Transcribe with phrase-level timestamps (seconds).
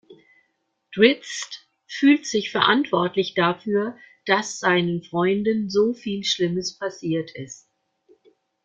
[0.95, 7.67] Drizzt fühlt sich verantwortlich dafür, dass seinen Freunden so viel Schlimmes passiert ist.